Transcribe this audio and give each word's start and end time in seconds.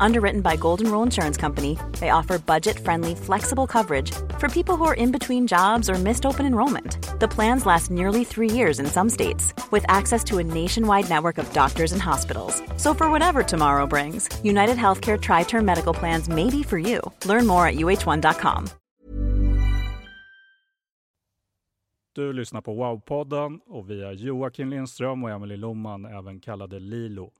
Underwritten 0.00 0.40
by 0.40 0.56
Golden 0.56 0.90
Rule 0.90 1.02
Insurance 1.02 1.36
Company, 1.36 1.78
they 1.98 2.10
offer 2.10 2.38
budget 2.38 2.78
friendly, 2.78 3.14
flexible 3.14 3.66
coverage 3.66 4.10
for 4.38 4.48
people 4.48 4.76
who 4.76 4.84
are 4.84 4.94
in 4.94 5.12
between 5.12 5.46
jobs 5.46 5.90
or 5.90 5.94
missed 5.94 6.24
open 6.24 6.46
enrollment. 6.46 6.96
The 7.20 7.28
plans 7.28 7.66
last 7.66 7.90
nearly 7.90 8.24
three 8.24 8.50
years 8.50 8.78
in 8.78 8.86
some 8.86 9.10
states, 9.10 9.52
with 9.70 9.84
access 9.88 10.24
to 10.24 10.38
a 10.38 10.44
nationwide 10.44 11.08
network 11.08 11.38
of 11.38 11.52
doctors 11.52 11.92
and 11.92 12.02
hospitals. 12.02 12.62
So, 12.76 12.94
for 12.94 13.10
whatever 13.10 13.42
tomorrow 13.42 13.86
brings, 13.86 14.28
United 14.42 14.76
Healthcare 14.76 15.20
Tri 15.20 15.42
Term 15.42 15.64
Medical 15.64 15.94
Plans 15.94 16.28
may 16.28 16.50
be 16.50 16.62
for 16.62 16.78
you. 16.78 17.00
Learn 17.26 17.46
more 17.46 17.66
at 17.66 17.74
uh1.com. 17.74 18.68
Du 22.14 22.32
lyssnar 22.32 22.60
på 22.60 22.74
Wow-podden 22.74 23.60
och 23.66 23.90
vi 23.90 24.02
är 24.02 24.12
Joakim 24.12 24.70
Lindström 24.70 25.24
och 25.24 25.30
Emelie 25.30 25.56
Loman, 25.56 26.04
även 26.04 26.40
kallade 26.40 26.80
Lilo. 26.80 27.30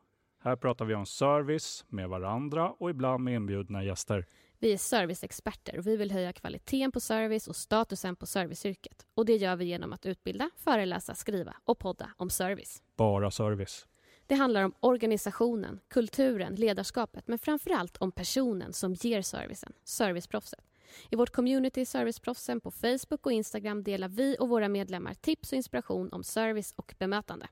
Här 0.45 0.56
pratar 0.56 0.84
vi 0.84 0.95
om 0.95 1.06
service 1.06 1.84
med 1.89 2.09
varandra 2.09 2.70
och 2.70 2.91
ibland 2.91 3.25
med 3.25 3.34
inbjudna 3.34 3.84
gäster. 3.84 4.27
Vi 4.59 4.73
är 4.73 4.77
serviceexperter 4.77 5.78
och 5.78 5.86
vi 5.86 5.97
vill 5.97 6.11
höja 6.11 6.33
kvaliteten 6.33 6.92
på 6.92 7.01
service 7.01 7.48
och 7.48 7.56
statusen 7.56 8.17
på 8.17 8.27
serviceyrket. 8.27 9.06
Och 9.14 9.27
det 9.27 9.36
gör 9.36 9.56
vi 9.56 9.64
genom 9.64 9.92
att 9.92 10.06
utbilda, 10.06 10.51
föreläsa, 10.56 11.14
skriva 11.14 11.55
och 11.64 11.78
podda 11.78 12.11
om 12.17 12.31
service. 12.31 12.83
Bara 12.97 13.31
service. 13.31 13.86
Det 14.27 14.34
handlar 14.34 14.62
om 14.62 14.73
organisationen, 14.81 15.81
kulturen, 15.89 16.55
ledarskapet 16.55 17.29
men 17.29 17.39
framför 17.39 17.70
allt 17.70 17.97
om 17.97 18.12
personen 18.12 18.73
som 18.73 18.95
ger 18.95 19.23
servicen, 19.23 19.73
serviceproffset. 19.84 20.64
I 21.11 21.17
vårt 21.17 21.31
community 21.31 21.84
Serviceproffsen 21.84 22.61
på 22.61 22.70
Facebook 22.70 23.27
och 23.27 23.33
Instagram 23.33 23.83
delar 23.83 24.08
vi 24.08 24.36
och 24.41 24.48
våra 24.48 24.69
medlemmar 24.69 25.14
tips 25.14 25.53
och 25.53 25.56
inspiration 25.56 26.12
om 26.12 26.25
service 26.25 26.75
och 26.77 26.95
bemötande. 26.98 27.47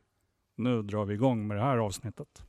Nu 0.56 0.82
drar 0.82 1.04
vi 1.04 1.14
igång 1.14 1.46
med 1.46 1.56
det 1.56 1.62
här 1.62 1.78
avsnittet. 1.78 2.42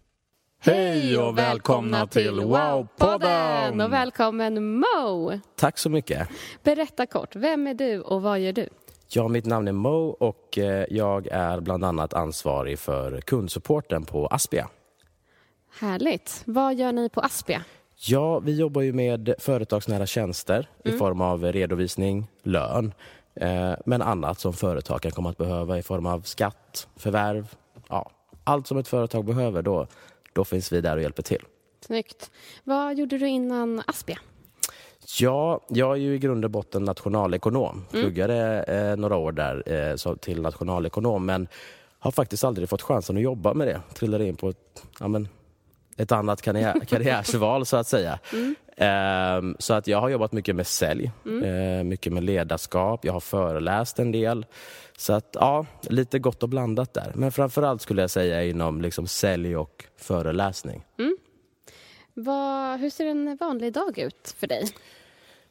Hej 0.65 1.17
och 1.17 1.37
välkomna 1.37 2.07
till 2.07 2.39
Wow-podden! 2.39 3.85
Och 3.85 3.93
välkommen 3.93 4.79
Mo! 4.79 5.39
Tack 5.55 5.77
så 5.77 5.89
mycket. 5.89 6.29
Berätta 6.63 7.05
kort, 7.05 7.35
vem 7.35 7.67
är 7.67 7.73
du 7.73 8.01
och 8.01 8.21
vad 8.21 8.39
gör 8.39 8.53
du? 8.53 8.69
Ja, 9.09 9.27
mitt 9.27 9.45
namn 9.45 9.67
är 9.67 9.71
Mo 9.71 10.09
och 10.09 10.57
eh, 10.57 10.85
jag 10.89 11.27
är 11.27 11.59
bland 11.59 11.85
annat 11.85 12.13
ansvarig 12.13 12.79
för 12.79 13.21
kundsupporten 13.21 14.05
på 14.05 14.27
Aspia. 14.27 14.69
Härligt. 15.79 16.41
Vad 16.45 16.75
gör 16.75 16.91
ni 16.91 17.09
på 17.09 17.21
Aspia? 17.21 17.63
Ja, 17.95 18.39
vi 18.39 18.55
jobbar 18.55 18.81
ju 18.81 18.93
med 18.93 19.33
företagsnära 19.39 20.05
tjänster 20.05 20.67
mm. 20.85 20.95
i 20.95 20.99
form 20.99 21.21
av 21.21 21.43
redovisning, 21.43 22.27
lön, 22.43 22.93
eh, 23.35 23.73
men 23.85 24.01
annat 24.01 24.39
som 24.39 24.53
företag 24.53 25.01
kan 25.01 25.11
komma 25.11 25.29
att 25.29 25.37
behöva 25.37 25.77
i 25.77 25.81
form 25.81 26.05
av 26.05 26.21
skatt, 26.21 26.87
förvärv, 26.95 27.55
ja, 27.89 28.11
allt 28.43 28.67
som 28.67 28.77
ett 28.77 28.87
företag 28.87 29.25
behöver. 29.25 29.61
Då, 29.61 29.87
då 30.33 30.43
finns 30.43 30.71
vi 30.71 30.81
där 30.81 30.95
och 30.95 31.01
hjälper 31.01 31.23
till. 31.23 31.43
Snyggt. 31.81 32.31
Vad 32.63 32.97
gjorde 32.97 33.17
du 33.17 33.27
innan 33.27 33.83
Aspia? 33.87 34.19
Ja, 35.19 35.61
jag 35.69 35.91
är 35.91 35.95
ju 35.95 36.15
i 36.15 36.19
grund 36.19 36.45
och 36.45 36.51
botten 36.51 36.83
nationalekonom. 36.83 37.85
Mm. 37.93 38.03
Pluggade 38.03 38.63
eh, 38.63 38.95
några 38.95 39.15
år 39.15 39.31
där 39.31 39.71
eh, 39.71 39.95
så, 39.95 40.15
till 40.15 40.41
nationalekonom 40.41 41.25
men 41.25 41.47
har 41.99 42.11
faktiskt 42.11 42.43
aldrig 42.43 42.69
fått 42.69 42.81
chansen 42.81 43.17
att 43.17 43.23
jobba 43.23 43.53
med 43.53 43.67
det. 43.67 43.81
Trillade 43.93 44.25
in 44.25 44.35
på 44.35 44.49
ett, 44.49 44.83
ja, 44.99 45.07
men, 45.07 45.27
ett 45.97 46.11
annat 46.11 46.41
karriär, 46.41 46.79
karriärsval 46.87 47.65
så 47.65 47.77
att 47.77 47.87
säga. 47.87 48.19
Mm. 48.33 48.55
Um, 48.77 49.55
så 49.59 49.73
att 49.73 49.87
jag 49.87 50.01
har 50.01 50.09
jobbat 50.09 50.31
mycket 50.31 50.55
med 50.55 50.67
sälj, 50.67 51.11
mm. 51.25 51.43
uh, 51.43 51.83
mycket 51.83 52.13
med 52.13 52.23
ledarskap, 52.23 53.05
jag 53.05 53.13
har 53.13 53.19
föreläst 53.19 53.99
en 53.99 54.11
del. 54.11 54.45
Så 54.97 55.13
att 55.13 55.29
ja, 55.39 55.65
lite 55.81 56.19
gott 56.19 56.43
och 56.43 56.49
blandat 56.49 56.93
där. 56.93 57.11
Men 57.15 57.31
framförallt 57.31 57.81
skulle 57.81 58.01
jag 58.01 58.09
säga 58.09 58.43
inom 58.43 58.81
liksom 58.81 59.07
sälj 59.07 59.57
och 59.57 59.85
föreläsning. 59.97 60.83
Mm. 60.99 61.17
Vad, 62.13 62.79
hur 62.79 62.89
ser 62.89 63.05
en 63.05 63.37
vanlig 63.39 63.73
dag 63.73 63.99
ut 63.99 64.35
för 64.37 64.47
dig? 64.47 64.63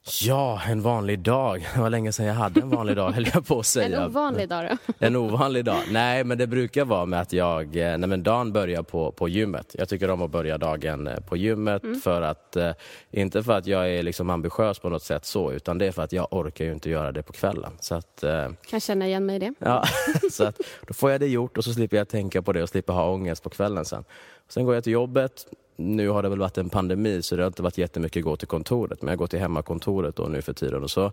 Ja, 0.05 0.61
en 0.69 0.83
vanlig 0.83 1.19
dag. 1.19 1.69
Det 1.75 1.81
var 1.81 1.91
länge 1.91 2.13
sedan 2.13 2.27
jag 2.27 2.35
hade 2.35 2.61
en 2.61 2.71
vanlig 2.71 2.97
dag, 2.97 3.11
höll 3.11 3.29
jag 3.35 3.47
på 3.47 3.59
att 3.59 3.67
säga. 3.67 3.97
En 3.97 4.05
ovanlig 4.05 4.49
dag 4.49 4.69
då? 4.71 4.93
En 5.07 5.17
ovanlig 5.17 5.65
dag? 5.65 5.83
Nej, 5.91 6.25
men 6.25 6.39
det 6.39 6.47
brukar 6.47 6.85
vara 6.85 7.07
med 7.07 7.21
att 7.21 7.33
jag... 7.33 7.77
Eh, 7.77 7.99
nej, 7.99 8.09
men 8.09 8.23
dagen 8.23 8.53
börjar 8.53 8.83
på, 8.83 9.13
på 9.13 9.29
gymmet. 9.29 9.77
Jag 9.79 9.89
tycker 9.89 10.11
om 10.11 10.23
att 10.23 10.31
börja 10.31 10.59
dagen 10.59 11.07
eh, 11.07 11.21
på 11.21 11.37
gymmet 11.37 11.83
mm. 11.83 12.01
för 12.01 12.23
att... 12.23 12.57
Eh, 12.57 12.73
inte 13.11 13.43
för 13.43 13.53
att 13.53 13.67
jag 13.67 13.91
är 13.91 14.03
liksom 14.03 14.31
ambitiös 14.31 14.79
på 14.79 14.89
något 14.89 15.03
sätt 15.03 15.25
så, 15.25 15.53
utan 15.53 15.79
det 15.79 15.87
är 15.87 15.93
för 15.93 16.03
att 16.03 16.13
jag 16.13 16.29
orkar 16.31 16.65
ju 16.65 16.73
inte 16.73 16.91
göra 16.91 17.13
det 17.13 17.23
på 17.23 17.33
kvällen. 17.33 17.73
Så 17.81 17.95
att, 17.95 18.25
kan 18.71 18.81
känna 18.81 19.07
igen 19.07 19.27
mig 19.27 19.37
i 19.37 19.39
det. 19.39 19.55
Ja, 19.59 19.85
så 20.31 20.45
att 20.45 20.61
då 20.87 20.95
får 20.95 21.11
jag 21.11 21.21
det 21.21 21.27
gjort 21.29 21.59
och 21.59 21.65
så 21.65 21.73
slipper 21.73 21.97
jag 21.97 22.09
tänka 22.09 22.43
på 22.43 22.53
det 22.53 22.63
och 22.63 22.69
slipper 22.69 22.93
ha 22.93 23.11
ångest 23.11 23.43
på 23.43 23.51
kvällen 23.51 23.85
sen. 23.85 24.05
Sen 24.49 24.65
går 24.65 24.75
jag 24.75 24.85
till 24.85 24.93
jobbet, 24.93 25.47
nu 25.83 26.09
har 26.09 26.23
det 26.23 26.29
väl 26.29 26.39
varit 26.39 26.59
en 26.59 26.71
pandemi 26.71 27.23
så 27.23 27.37
det 27.37 27.43
har 27.43 27.47
inte 27.47 27.63
varit 27.63 27.79
jättemycket 27.79 28.21
att 28.21 28.25
gå 28.25 28.37
till 28.37 28.49
kontoret. 28.49 29.03
Men 29.03 29.09
jag 29.09 29.19
går 29.19 29.27
till 29.27 29.39
hemmakontoret 29.39 30.17
då 30.17 30.23
nu 30.23 30.43
för 30.43 30.53
tiden 30.53 30.83
och 30.83 30.91
så 30.91 31.13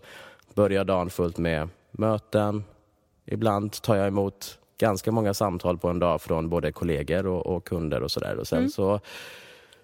börjar 0.54 0.84
dagen 0.84 1.10
fullt 1.10 1.38
med 1.38 1.68
möten. 1.90 2.64
Ibland 3.26 3.72
tar 3.82 3.96
jag 3.96 4.06
emot 4.06 4.58
ganska 4.78 5.12
många 5.12 5.34
samtal 5.34 5.78
på 5.78 5.88
en 5.88 5.98
dag 5.98 6.20
från 6.20 6.48
både 6.48 6.72
kollegor 6.72 7.26
och, 7.26 7.46
och 7.46 7.64
kunder 7.64 8.02
och 8.02 8.10
sådär. 8.10 8.36
Och 8.36 8.46
sen 8.46 8.58
mm. 8.58 8.70
så 8.70 9.00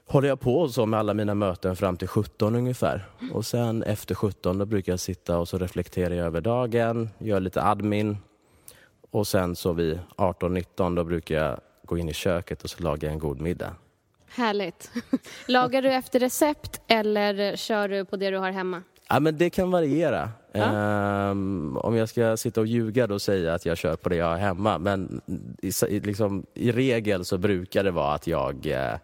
håller 0.07 0.29
jag 0.29 0.41
på 0.41 0.69
så 0.69 0.87
med 0.87 1.01
alla 1.01 1.15
mina 1.15 1.35
möten 1.35 1.77
fram 1.77 1.97
till 1.97 2.09
17 2.09 2.55
ungefär. 2.55 3.07
Och 3.33 3.47
sen 3.47 3.83
efter 3.83 4.15
17 4.15 4.59
då 4.59 4.67
brukar 4.67 4.93
jag 4.93 5.01
sitta 5.01 5.39
och 5.39 5.49
så 5.49 5.59
reflekterar 5.59 6.15
jag 6.15 6.27
över 6.27 6.41
dagen, 6.41 7.11
gör 7.19 7.41
lite 7.41 7.63
admin. 7.63 8.17
Och 9.11 9.27
sen 9.27 9.57
så 9.57 9.73
vid 9.73 10.01
18-19 10.17 10.97
då 10.97 11.05
brukar 11.05 11.35
jag 11.35 11.61
gå 11.85 11.99
in 11.99 12.09
i 12.09 12.13
köket 12.13 12.65
och 12.65 12.71
så 12.71 12.83
laga 12.83 13.11
en 13.11 13.19
god 13.19 13.41
middag. 13.41 13.75
Härligt. 14.37 14.91
Lagar 15.49 15.83
du 15.83 15.93
efter 15.93 16.21
recept 16.21 16.81
eller 16.87 17.57
kör 17.57 17.89
du 17.89 18.05
på 18.05 18.17
det 18.17 18.31
du 18.31 18.37
har 18.37 18.51
hemma? 18.51 18.83
Ja, 19.09 19.21
men 19.21 19.39
det 19.39 19.51
kan 19.51 19.71
variera. 19.71 20.31
Ja. 20.53 21.31
Um, 21.31 21.77
om 21.77 21.97
jag 21.97 22.09
ska 22.09 22.37
sitta 22.37 22.61
och 22.61 22.67
ljuga 22.67 23.07
då 23.07 23.19
säger 23.19 23.47
jag 23.47 23.55
att 23.55 23.67
jag 23.67 23.79
kör 23.79 23.97
på 23.97 24.09
det 24.09 24.17
jag 24.17 24.27
har 24.27 24.37
hemma. 24.37 24.79
Men 24.79 25.21
i, 25.63 26.01
liksom, 26.01 26.47
i 26.55 26.73
regel 26.73 27.25
så 27.25 27.39
brukar 27.39 27.85
det 27.85 27.91
vara 27.91 28.15
att 28.15 28.27
jag 28.27 28.67
uh, 28.67 28.99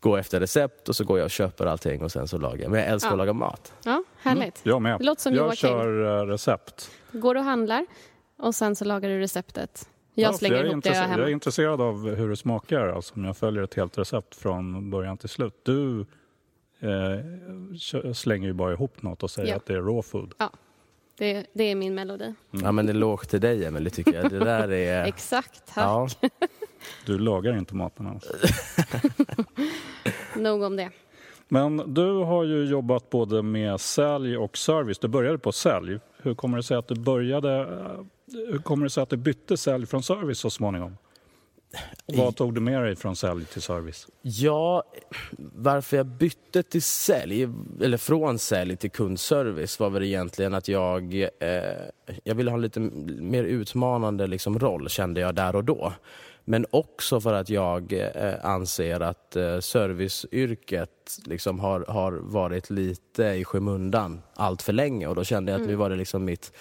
går 0.00 0.18
efter 0.18 0.40
recept 0.40 0.88
och 0.88 0.96
så 0.96 1.04
går 1.04 1.18
jag 1.18 1.24
och 1.24 1.30
köper 1.30 1.66
allting 1.66 2.02
och 2.02 2.12
sen 2.12 2.28
så 2.28 2.38
lagar 2.38 2.62
jag. 2.62 2.70
Men 2.70 2.80
jag 2.80 2.88
älskar 2.88 3.08
ja. 3.08 3.12
att 3.12 3.18
laga 3.18 3.32
mat. 3.32 3.72
Ja, 3.84 4.04
härligt. 4.18 4.64
Mm. 4.64 4.74
Jag 4.74 4.82
med. 4.82 4.98
Det 4.98 5.04
låter 5.04 5.22
som 5.22 5.34
jag 5.34 5.46
Joakim. 5.46 5.56
kör 5.56 6.22
uh, 6.22 6.26
recept. 6.26 6.90
Går 7.12 7.34
du 7.34 7.40
och 7.40 7.46
handlar 7.46 7.86
och 8.38 8.54
sen 8.54 8.76
så 8.76 8.84
lagar 8.84 9.08
du 9.08 9.20
receptet? 9.20 9.88
Jag 10.20 10.34
slänger 10.34 10.56
ja, 10.56 10.62
jag 10.62 10.72
ihop 10.72 10.84
det 10.84 10.90
jag 10.90 10.96
hemma. 10.96 11.18
Jag 11.18 11.28
är 11.28 11.32
intresserad 11.32 11.80
av 11.80 12.14
hur 12.14 12.28
det 12.28 12.36
smakar, 12.36 12.88
alltså 12.88 13.14
om 13.14 13.24
jag 13.24 13.36
följer 13.36 13.62
ett 13.62 13.74
helt 13.74 13.98
recept 13.98 14.34
från 14.34 14.90
början 14.90 15.18
till 15.18 15.28
slut. 15.28 15.54
Du 15.62 16.06
eh, 16.80 18.12
slänger 18.12 18.46
ju 18.46 18.52
bara 18.52 18.72
ihop 18.72 19.02
något 19.02 19.22
och 19.22 19.30
säger 19.30 19.48
ja. 19.48 19.56
att 19.56 19.66
det 19.66 19.74
är 19.74 19.80
raw 19.80 20.02
food. 20.02 20.34
Ja, 20.38 20.50
det, 21.18 21.46
det 21.52 21.64
är 21.64 21.74
min 21.74 21.94
melodi. 21.94 22.24
Mm. 22.24 22.64
Ja, 22.64 22.72
men 22.72 22.86
det 22.86 22.92
låg 22.92 23.28
till 23.28 23.40
dig, 23.40 23.64
Emelie, 23.64 23.90
tycker 23.90 24.12
jag. 24.12 24.30
Det 24.30 24.38
där 24.38 24.70
är... 24.72 25.04
Exakt, 25.04 25.74
tack. 25.74 25.84
Ja. 25.84 26.08
Du 27.06 27.18
lagar 27.18 27.58
inte 27.58 27.74
maten 27.74 28.06
alls. 28.06 28.24
Nog 30.36 30.62
om 30.62 30.76
det. 30.76 30.90
Men 31.48 31.94
du 31.94 32.12
har 32.12 32.44
ju 32.44 32.64
jobbat 32.64 33.10
både 33.10 33.42
med 33.42 33.80
sälj 33.80 34.36
och 34.36 34.58
service. 34.58 34.98
Du 34.98 35.08
började 35.08 35.38
på 35.38 35.52
sälj. 35.52 35.98
Hur 36.22 36.34
kommer 36.34 36.56
det 36.56 36.62
sig 36.62 36.76
att 36.76 36.88
du 36.88 36.94
började 36.94 37.66
hur 38.32 38.58
kommer 38.58 38.84
det 38.84 38.90
sig 38.90 39.02
att 39.02 39.10
du 39.10 39.16
bytte 39.16 39.56
sälj 39.56 39.86
från 39.86 40.02
service 40.02 40.38
så 40.38 40.50
småningom? 40.50 40.96
Vad 42.06 42.36
tog 42.36 42.54
du 42.54 42.60
med 42.60 42.82
dig 42.82 42.96
från 42.96 43.16
sälj 43.16 43.44
till 43.44 43.62
service? 43.62 44.06
Ja, 44.22 44.84
varför 45.38 45.96
jag 45.96 46.06
bytte 46.06 46.62
till 46.62 46.82
sälj, 46.82 47.48
eller 47.80 47.96
från 47.96 48.38
sälj 48.38 48.76
till 48.76 48.90
kundservice 48.90 49.80
var 49.80 49.90
väl 49.90 50.02
egentligen 50.02 50.54
att 50.54 50.68
jag, 50.68 51.14
eh, 51.14 51.28
jag 52.24 52.34
ville 52.34 52.50
ha 52.50 52.56
en 52.56 52.62
lite 52.62 52.80
mer 52.80 53.44
utmanande 53.44 54.26
liksom, 54.26 54.58
roll 54.58 54.88
kände 54.88 55.20
jag 55.20 55.34
där 55.34 55.56
och 55.56 55.64
då. 55.64 55.92
Men 56.44 56.66
också 56.70 57.20
för 57.20 57.32
att 57.32 57.50
jag 57.50 57.92
eh, 57.92 58.44
anser 58.44 59.00
att 59.00 59.36
eh, 59.36 59.60
serviceyrket 59.60 61.18
liksom 61.26 61.60
har, 61.60 61.84
har 61.88 62.12
varit 62.12 62.70
lite 62.70 63.24
i 63.24 63.44
skymundan 63.44 64.22
allt 64.34 64.62
för 64.62 64.72
länge 64.72 65.06
och 65.06 65.14
då 65.14 65.24
kände 65.24 65.52
jag 65.52 65.56
att 65.56 65.60
mm. 65.60 65.70
nu 65.70 65.76
var 65.76 65.90
det 65.90 65.96
liksom 65.96 66.24
mitt, 66.24 66.52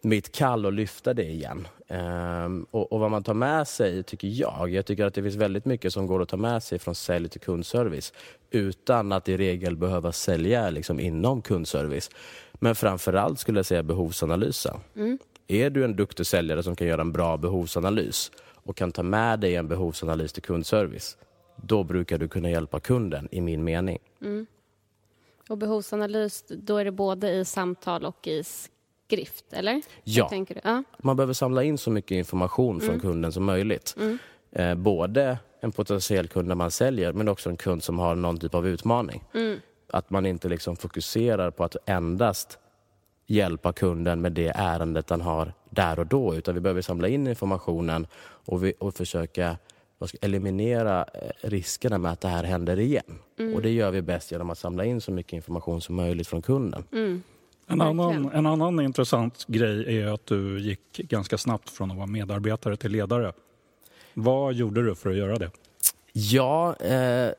mitt 0.00 0.32
kall 0.32 0.66
att 0.66 0.74
lyfta 0.74 1.14
det 1.14 1.24
igen. 1.24 1.68
Um, 1.88 2.66
och, 2.70 2.92
och, 2.92 3.00
vad 3.00 3.10
man 3.10 3.22
tar 3.22 3.34
med 3.34 3.68
sig, 3.68 4.02
tycker 4.02 4.28
jag, 4.28 4.70
jag 4.70 4.86
tycker 4.86 5.04
att 5.04 5.14
det 5.14 5.22
finns 5.22 5.34
väldigt 5.34 5.64
mycket 5.64 5.92
som 5.92 6.06
går 6.06 6.22
att 6.22 6.28
ta 6.28 6.36
med 6.36 6.62
sig 6.62 6.78
från 6.78 6.94
sälj 6.94 7.28
till 7.28 7.40
kundservice 7.40 8.12
utan 8.50 9.12
att 9.12 9.28
i 9.28 9.36
regel 9.36 9.76
behöva 9.76 10.12
sälja 10.12 10.70
liksom, 10.70 11.00
inom 11.00 11.42
kundservice. 11.42 12.10
Men 12.52 12.74
framförallt 12.74 13.38
skulle 13.38 13.58
jag 13.58 13.66
säga 13.66 13.82
behovsanalysen. 13.82 14.76
Mm. 14.96 15.18
Är 15.48 15.70
du 15.70 15.84
en 15.84 15.96
duktig 15.96 16.26
säljare 16.26 16.62
som 16.62 16.76
kan 16.76 16.86
göra 16.86 17.00
en 17.00 17.12
bra 17.12 17.36
behovsanalys 17.36 18.30
och 18.66 18.76
kan 18.76 18.92
ta 18.92 19.02
med 19.02 19.40
dig 19.40 19.56
en 19.56 19.68
behovsanalys 19.68 20.32
till 20.32 20.42
kundservice, 20.42 21.16
då 21.56 21.84
brukar 21.84 22.18
du 22.18 22.28
kunna 22.28 22.50
hjälpa 22.50 22.80
kunden 22.80 23.28
i 23.30 23.40
min 23.40 23.64
mening. 23.64 23.98
Mm. 24.20 24.46
Och 25.48 25.58
behovsanalys, 25.58 26.44
då 26.48 26.76
är 26.76 26.84
det 26.84 26.90
både 26.90 27.32
i 27.32 27.44
samtal 27.44 28.04
och 28.04 28.26
i 28.26 28.44
skrift, 29.06 29.44
eller? 29.52 29.82
Ja. 30.04 30.30
ja. 30.64 30.82
Man 30.98 31.16
behöver 31.16 31.34
samla 31.34 31.64
in 31.64 31.78
så 31.78 31.90
mycket 31.90 32.10
information 32.10 32.80
från 32.80 32.90
mm. 32.90 33.00
kunden 33.00 33.32
som 33.32 33.44
möjligt. 33.44 33.94
Mm. 33.98 34.18
Eh, 34.52 34.74
både 34.74 35.38
en 35.60 35.72
potentiell 35.72 36.28
kund 36.28 36.48
när 36.48 36.54
man 36.54 36.70
säljer, 36.70 37.12
men 37.12 37.28
också 37.28 37.50
en 37.50 37.56
kund 37.56 37.82
som 37.82 37.98
har 37.98 38.14
någon 38.14 38.38
typ 38.38 38.54
av 38.54 38.66
utmaning. 38.66 39.24
Mm. 39.34 39.58
Att 39.88 40.10
man 40.10 40.26
inte 40.26 40.48
liksom 40.48 40.76
fokuserar 40.76 41.50
på 41.50 41.64
att 41.64 41.76
endast 41.86 42.58
hjälpa 43.26 43.72
kunden 43.72 44.20
med 44.20 44.32
det 44.32 44.52
ärendet 44.54 45.06
den 45.06 45.20
har 45.20 45.52
där 45.70 45.98
och 45.98 46.06
då, 46.06 46.34
utan 46.34 46.54
vi 46.54 46.60
behöver 46.60 46.82
samla 46.82 47.08
in 47.08 47.26
informationen 47.26 48.06
och, 48.22 48.64
vi, 48.64 48.74
och 48.78 48.94
försöka 48.94 49.56
eliminera 50.20 51.04
eh, 51.14 51.48
riskerna 51.48 51.98
med 51.98 52.12
att 52.12 52.20
det 52.20 52.28
här 52.28 52.44
händer 52.44 52.78
igen. 52.80 53.18
Mm. 53.38 53.54
Och 53.54 53.62
det 53.62 53.70
gör 53.70 53.90
vi 53.90 54.02
bäst 54.02 54.32
genom 54.32 54.50
att 54.50 54.58
samla 54.58 54.84
in 54.84 55.00
så 55.00 55.12
mycket 55.12 55.32
information 55.32 55.80
som 55.80 55.94
möjligt 55.94 56.28
från 56.28 56.42
kunden. 56.42 56.84
En 57.66 57.80
annan, 57.80 58.30
en 58.34 58.46
annan 58.46 58.80
intressant 58.80 59.44
grej 59.46 60.00
är 60.00 60.06
att 60.06 60.26
du 60.26 60.60
gick 60.60 60.96
ganska 60.96 61.38
snabbt 61.38 61.70
från 61.70 61.90
att 61.90 61.96
vara 61.96 62.06
medarbetare 62.06 62.76
till 62.76 62.92
ledare. 62.92 63.32
Vad 64.14 64.54
gjorde 64.54 64.82
du 64.82 64.94
för 64.94 65.10
att 65.10 65.16
göra 65.16 65.36
det? 65.36 65.50
Ja, 66.12 66.76
eh, 66.80 67.26
eh 67.26 67.32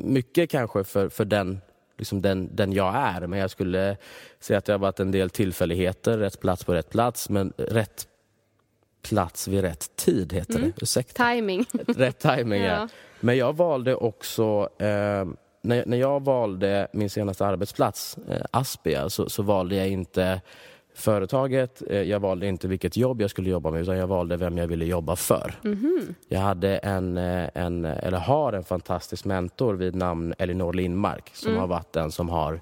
mycket 0.00 0.50
kanske 0.50 0.84
för, 0.84 1.08
för 1.08 1.24
den 1.24 1.60
liksom 1.98 2.22
den, 2.22 2.56
den 2.56 2.72
jag 2.72 2.94
är. 2.94 3.26
Men 3.26 3.38
jag 3.38 3.50
skulle 3.50 3.96
säga 4.40 4.58
att 4.58 4.64
det 4.64 4.72
har 4.72 4.78
varit 4.78 5.00
en 5.00 5.10
del 5.10 5.30
tillfälligheter, 5.30 6.18
rätt 6.18 6.40
plats 6.40 6.64
på 6.64 6.74
rätt 6.74 6.90
plats, 6.90 7.28
men 7.28 7.52
rätt 7.56 8.08
plats 9.02 9.48
vid 9.48 9.60
rätt 9.60 9.96
tid 9.96 10.32
heter 10.32 10.56
mm. 10.56 10.72
det. 10.76 10.82
Ursäkta. 10.82 11.24
Timing. 11.24 11.66
Rätt 11.86 12.18
timing, 12.18 12.62
ja. 12.62 12.66
ja. 12.80 12.88
Men 13.20 13.36
jag 13.36 13.56
valde 13.56 13.94
också, 13.94 14.68
eh, 14.78 15.24
när, 15.64 15.84
när 15.86 15.96
jag 15.96 16.24
valde 16.24 16.88
min 16.92 17.10
senaste 17.10 17.46
arbetsplats, 17.46 18.18
eh, 18.28 18.44
Aspia, 18.50 19.10
så, 19.10 19.28
så 19.28 19.42
valde 19.42 19.76
jag 19.76 19.88
inte 19.88 20.40
företaget. 20.94 21.82
Eh, 21.90 22.02
jag 22.02 22.20
valde 22.20 22.46
inte 22.46 22.68
vilket 22.68 22.96
jobb 22.96 23.20
jag 23.20 23.30
skulle 23.30 23.50
jobba 23.50 23.70
med 23.70 23.82
utan 23.82 23.96
jag 23.96 24.06
valde 24.06 24.36
vem 24.36 24.58
jag 24.58 24.66
ville 24.66 24.84
jobba 24.84 25.16
för. 25.16 25.54
Mm. 25.64 26.14
Jag 26.28 26.40
hade 26.40 26.76
en, 26.76 27.18
eh, 27.18 27.48
en, 27.54 27.84
eller 27.84 28.18
har 28.18 28.52
en 28.52 28.64
fantastisk 28.64 29.24
mentor 29.24 29.74
vid 29.74 29.94
namn 29.94 30.34
Elinor 30.38 30.72
Lindmark 30.72 31.30
som 31.34 31.48
mm. 31.48 31.60
har 31.60 31.66
varit 31.66 31.92
den 31.92 32.10
som 32.10 32.28
har 32.28 32.60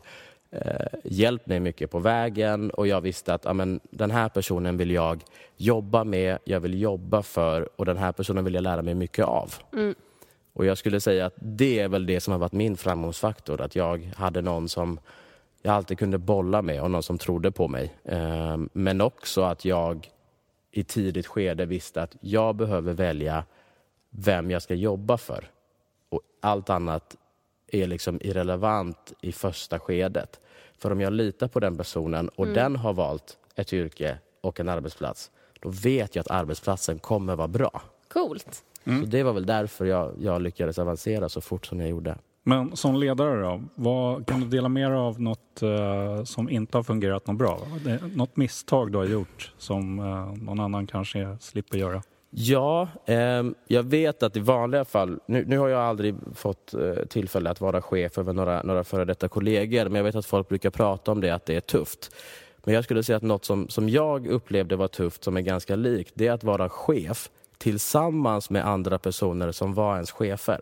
eh, 0.50 0.86
hjälpt 1.04 1.46
mig 1.46 1.60
mycket 1.60 1.90
på 1.90 1.98
vägen 1.98 2.70
och 2.70 2.86
jag 2.86 3.00
visste 3.00 3.34
att 3.34 3.46
amen, 3.46 3.80
den 3.90 4.10
här 4.10 4.28
personen 4.28 4.76
vill 4.76 4.90
jag 4.90 5.22
jobba 5.56 6.04
med, 6.04 6.38
jag 6.44 6.60
vill 6.60 6.80
jobba 6.80 7.22
för 7.22 7.68
och 7.76 7.86
den 7.86 7.96
här 7.96 8.12
personen 8.12 8.44
vill 8.44 8.54
jag 8.54 8.62
lära 8.62 8.82
mig 8.82 8.94
mycket 8.94 9.24
av. 9.24 9.54
Mm. 9.72 9.94
Och 10.52 10.66
jag 10.66 10.78
skulle 10.78 11.00
säga 11.00 11.26
att 11.26 11.34
det 11.36 11.78
är 11.78 11.88
väl 11.88 12.06
det 12.06 12.20
som 12.20 12.32
har 12.32 12.38
varit 12.38 12.52
min 12.52 12.76
framgångsfaktor, 12.76 13.60
att 13.60 13.76
jag 13.76 14.12
hade 14.16 14.42
någon 14.42 14.68
som 14.68 15.00
jag 15.62 15.74
alltid 15.74 15.98
kunde 15.98 16.18
bolla 16.18 16.62
med 16.62 16.82
och 16.82 16.90
någon 16.90 17.02
som 17.02 17.18
trodde 17.18 17.50
på 17.50 17.68
mig. 17.68 17.94
Ehm, 18.04 18.68
men 18.72 19.00
också 19.00 19.42
att 19.42 19.64
jag 19.64 20.10
i 20.70 20.84
tidigt 20.84 21.26
skede 21.26 21.66
visste 21.66 22.02
att 22.02 22.16
jag 22.20 22.56
behöver 22.56 22.92
välja 22.92 23.44
vem 24.10 24.50
jag 24.50 24.62
ska 24.62 24.74
jobba 24.74 25.18
för. 25.18 25.50
Och 26.08 26.20
allt 26.40 26.70
annat 26.70 27.16
är 27.66 27.86
liksom 27.86 28.18
irrelevant 28.22 29.12
i 29.20 29.32
första 29.32 29.78
skedet. 29.78 30.40
För 30.78 30.90
om 30.90 31.00
jag 31.00 31.12
litar 31.12 31.48
på 31.48 31.60
den 31.60 31.76
personen 31.76 32.28
och 32.28 32.44
mm. 32.44 32.54
den 32.54 32.76
har 32.76 32.92
valt 32.92 33.38
ett 33.54 33.72
yrke 33.72 34.18
och 34.40 34.60
en 34.60 34.68
arbetsplats, 34.68 35.30
då 35.60 35.68
vet 35.68 36.16
jag 36.16 36.20
att 36.20 36.30
arbetsplatsen 36.30 36.98
kommer 36.98 37.36
vara 37.36 37.48
bra. 37.48 37.82
Coolt. 38.08 38.64
Mm. 38.84 39.00
Så 39.00 39.10
det 39.10 39.22
var 39.22 39.32
väl 39.32 39.46
därför 39.46 39.84
jag, 39.84 40.12
jag 40.20 40.42
lyckades 40.42 40.78
avancera 40.78 41.28
så 41.28 41.40
fort 41.40 41.66
som 41.66 41.80
jag 41.80 41.88
gjorde. 41.88 42.16
Men 42.44 42.76
som 42.76 42.96
ledare 42.96 43.42
då, 43.42 43.62
vad, 43.74 44.26
kan 44.26 44.40
du 44.40 44.46
dela 44.46 44.68
med 44.68 44.90
dig 44.90 44.98
av 44.98 45.20
något 45.20 45.62
uh, 45.62 46.24
som 46.24 46.50
inte 46.50 46.78
har 46.78 46.82
fungerat 46.82 47.26
något 47.26 47.36
bra? 47.36 47.60
Det, 47.84 48.00
något 48.16 48.36
misstag 48.36 48.92
du 48.92 48.98
har 48.98 49.04
gjort 49.04 49.52
som 49.58 49.98
uh, 49.98 50.34
någon 50.34 50.60
annan 50.60 50.86
kanske 50.86 51.36
slipper 51.40 51.78
göra? 51.78 52.02
Ja, 52.34 52.88
eh, 53.06 53.44
jag 53.66 53.82
vet 53.82 54.22
att 54.22 54.36
i 54.36 54.40
vanliga 54.40 54.84
fall, 54.84 55.20
nu, 55.26 55.44
nu 55.46 55.58
har 55.58 55.68
jag 55.68 55.80
aldrig 55.80 56.14
fått 56.34 56.74
eh, 56.74 57.04
tillfälle 57.08 57.50
att 57.50 57.60
vara 57.60 57.82
chef 57.82 58.18
över 58.18 58.32
några, 58.32 58.62
några 58.62 58.84
före 58.84 59.04
detta 59.04 59.28
kollegor, 59.28 59.84
men 59.84 59.94
jag 59.94 60.04
vet 60.04 60.14
att 60.14 60.26
folk 60.26 60.48
brukar 60.48 60.70
prata 60.70 61.12
om 61.12 61.20
det, 61.20 61.30
att 61.30 61.46
det 61.46 61.56
är 61.56 61.60
tufft. 61.60 62.14
Men 62.64 62.74
jag 62.74 62.84
skulle 62.84 63.02
säga 63.02 63.16
att 63.16 63.22
något 63.22 63.44
som, 63.44 63.68
som 63.68 63.88
jag 63.88 64.26
upplevde 64.26 64.76
var 64.76 64.88
tufft, 64.88 65.24
som 65.24 65.36
är 65.36 65.40
ganska 65.40 65.76
likt, 65.76 66.12
det 66.14 66.26
är 66.26 66.32
att 66.32 66.44
vara 66.44 66.68
chef 66.68 67.30
tillsammans 67.62 68.50
med 68.50 68.66
andra 68.66 68.98
personer 68.98 69.52
som 69.52 69.74
var 69.74 69.94
ens 69.94 70.10
chefer. 70.10 70.60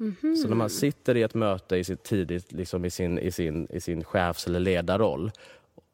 Mm 0.00 0.16
-hmm. 0.20 0.36
Så 0.36 0.48
när 0.48 0.56
man 0.56 0.70
sitter 0.70 1.16
i 1.16 1.22
ett 1.22 1.34
möte 1.34 1.76
i 1.76 1.84
sitt 1.84 2.02
tidigt, 2.02 2.52
liksom 2.52 2.84
i, 2.84 2.90
sin, 2.90 3.18
i, 3.18 3.30
sin, 3.30 3.66
i 3.70 3.80
sin 3.80 4.04
chefs 4.04 4.46
eller 4.46 4.60
ledarroll 4.60 5.30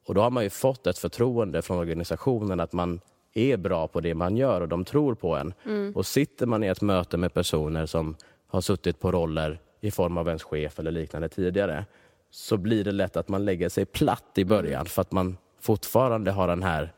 och 0.06 0.14
då 0.14 0.20
har 0.20 0.30
man 0.30 0.44
ju 0.44 0.50
fått 0.50 0.86
ett 0.86 0.98
förtroende 0.98 1.62
från 1.62 1.78
organisationen 1.78 2.60
att 2.60 2.72
man 2.72 3.00
är 3.34 3.56
bra 3.56 3.88
på 3.88 4.00
det 4.00 4.14
man 4.14 4.36
gör 4.36 4.60
och 4.60 4.68
de 4.68 4.84
tror 4.84 5.14
på 5.14 5.36
en. 5.36 5.54
Mm. 5.64 5.92
Och 5.94 6.06
sitter 6.06 6.46
man 6.46 6.64
i 6.64 6.66
ett 6.66 6.82
möte 6.82 7.16
med 7.16 7.34
personer 7.34 7.86
som 7.86 8.16
har 8.46 8.60
suttit 8.60 9.00
på 9.00 9.12
roller 9.12 9.58
i 9.80 9.90
form 9.90 10.18
av 10.18 10.28
ens 10.28 10.42
chef 10.42 10.78
eller 10.78 10.90
liknande 10.90 11.28
tidigare 11.28 11.84
så 12.30 12.56
blir 12.56 12.84
det 12.84 12.92
lätt 12.92 13.16
att 13.16 13.28
man 13.28 13.44
lägger 13.44 13.68
sig 13.68 13.84
platt 13.84 14.32
i 14.34 14.44
början 14.44 14.86
för 14.86 15.02
att 15.02 15.12
man 15.12 15.36
fortfarande 15.60 16.30
har 16.30 16.48
den 16.48 16.62
här 16.62 16.92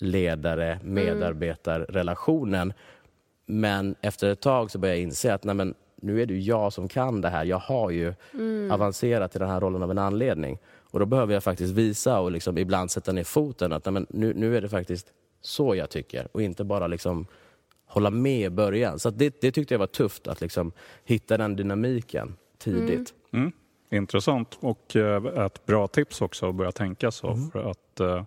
ledare-medarbetarrelationen. 0.00 2.72
Men 3.46 3.94
efter 4.00 4.28
ett 4.28 4.40
tag 4.40 4.70
så 4.70 4.78
börjar 4.78 4.94
jag 4.94 5.02
inse 5.02 5.34
att 5.34 5.44
nej 5.44 5.54
men, 5.54 5.74
nu 5.96 6.22
är 6.22 6.26
det 6.26 6.38
jag 6.38 6.72
som 6.72 6.88
kan 6.88 7.20
det 7.20 7.28
här. 7.28 7.44
Jag 7.44 7.58
har 7.58 7.90
ju 7.90 8.14
mm. 8.34 8.70
avancerat 8.70 9.30
till 9.30 9.40
den 9.40 9.50
här 9.50 9.60
rollen 9.60 9.82
av 9.82 9.90
en 9.90 9.98
anledning. 9.98 10.58
Och 10.90 11.00
då 11.00 11.06
behöver 11.06 11.34
jag 11.34 11.44
faktiskt 11.44 11.74
visa 11.74 12.20
och 12.20 12.30
liksom 12.30 12.58
ibland 12.58 12.90
sätta 12.90 13.12
ner 13.12 13.24
foten 13.24 13.72
att 13.72 13.84
nej, 13.84 14.06
nu, 14.08 14.34
nu 14.34 14.56
är 14.56 14.60
det 14.60 14.68
faktiskt 14.68 15.12
så 15.40 15.74
jag 15.74 15.90
tycker 15.90 16.28
och 16.32 16.42
inte 16.42 16.64
bara 16.64 16.86
liksom 16.86 17.26
hålla 17.86 18.10
med 18.10 18.40
i 18.40 18.50
början. 18.50 18.98
Så 18.98 19.10
det, 19.10 19.40
det 19.40 19.52
tyckte 19.52 19.74
jag 19.74 19.78
var 19.78 19.86
tufft 19.86 20.28
att 20.28 20.40
liksom 20.40 20.72
hitta 21.04 21.36
den 21.36 21.56
dynamiken 21.56 22.36
tidigt. 22.58 23.14
Mm. 23.32 23.44
Mm. 23.44 23.52
Intressant 23.90 24.58
och 24.60 24.96
eh, 24.96 25.44
ett 25.46 25.66
bra 25.66 25.86
tips 25.86 26.20
också 26.20 26.48
att 26.48 26.54
börja 26.54 26.72
tänka 26.72 27.10
så. 27.10 27.30
Mm. 27.30 27.50
För 27.50 27.70
att, 27.70 28.00
uh, 28.00 28.22